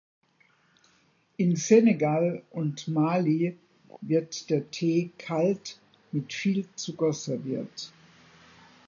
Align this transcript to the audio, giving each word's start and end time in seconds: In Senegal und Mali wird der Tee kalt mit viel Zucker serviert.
In 1.37 1.55
Senegal 1.57 2.41
und 2.49 2.87
Mali 2.87 3.55
wird 4.01 4.49
der 4.49 4.71
Tee 4.71 5.11
kalt 5.19 5.79
mit 6.11 6.33
viel 6.33 6.67
Zucker 6.73 7.13
serviert. 7.13 7.93